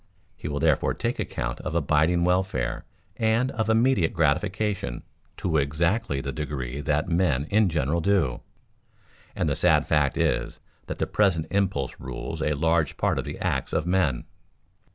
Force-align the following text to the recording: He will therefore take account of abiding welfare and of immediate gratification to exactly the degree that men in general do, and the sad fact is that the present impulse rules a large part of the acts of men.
He 0.35 0.47
will 0.47 0.59
therefore 0.59 0.95
take 0.95 1.19
account 1.19 1.59
of 1.59 1.75
abiding 1.75 2.23
welfare 2.23 2.85
and 3.17 3.51
of 3.51 3.69
immediate 3.69 4.13
gratification 4.13 5.03
to 5.37 5.57
exactly 5.57 6.21
the 6.21 6.31
degree 6.31 6.81
that 6.81 7.07
men 7.07 7.45
in 7.51 7.69
general 7.69 8.01
do, 8.01 8.41
and 9.35 9.47
the 9.47 9.55
sad 9.55 9.85
fact 9.85 10.17
is 10.17 10.59
that 10.87 10.97
the 10.97 11.05
present 11.05 11.45
impulse 11.51 11.99
rules 11.99 12.41
a 12.41 12.55
large 12.55 12.97
part 12.97 13.19
of 13.19 13.25
the 13.25 13.37
acts 13.37 13.73
of 13.73 13.85
men. 13.85 14.23